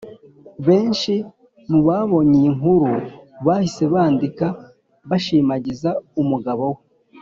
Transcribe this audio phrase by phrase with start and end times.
[0.67, 1.13] benshi
[1.69, 2.89] mu babonye iyi nkuru
[3.45, 4.47] bahise bandika
[5.09, 5.89] bashimagiza
[6.21, 6.79] umugabo we